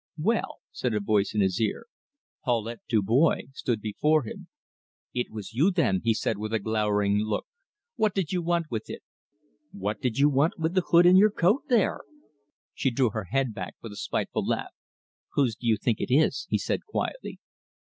"Well!" 0.17 0.61
said 0.71 0.95
a 0.95 0.99
voice 0.99 1.35
in 1.35 1.41
his 1.41 1.61
ear. 1.61 1.85
Paulette 2.43 2.81
Dubois 2.89 3.41
stood 3.53 3.81
before 3.81 4.23
him. 4.23 4.47
"It 5.13 5.29
was 5.29 5.53
you, 5.53 5.69
then," 5.69 6.01
he 6.03 6.15
said, 6.15 6.39
with 6.39 6.53
a 6.55 6.59
glowering 6.59 7.19
look. 7.19 7.45
"What 7.97 8.15
did 8.15 8.31
you 8.31 8.41
want 8.41 8.71
with 8.71 8.89
it?" 8.89 9.03
"What 9.71 10.01
do 10.01 10.09
you 10.11 10.27
want 10.27 10.57
with 10.57 10.73
the 10.73 10.81
hood 10.81 11.05
in 11.05 11.17
your 11.17 11.29
coat 11.29 11.67
there?" 11.67 12.01
She 12.73 12.89
threw 12.89 13.11
her 13.11 13.25
head 13.25 13.53
back 13.53 13.75
with 13.83 13.91
a 13.91 13.95
spiteful 13.95 14.43
laugh. 14.43 14.73
"Whose 15.33 15.55
do 15.55 15.67
you 15.67 15.77
think 15.77 15.99
it 16.01 16.11
is?" 16.11 16.47
he 16.49 16.57
said 16.57 16.83
quietly. 16.87 17.37